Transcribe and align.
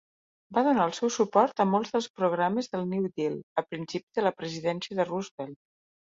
Va 0.57 0.61
donar 0.67 0.83
el 0.87 0.93
seu 0.99 1.09
suport 1.15 1.59
a 1.65 1.67
molts 1.73 1.91
dels 1.95 2.07
programes 2.21 2.71
del 2.75 2.87
New 2.93 3.05
Deal, 3.21 3.35
al 3.63 3.67
principi 3.73 4.17
de 4.21 4.25
la 4.29 4.33
presidència 4.41 4.99
de 5.01 5.05
Roosevelt. 5.11 5.59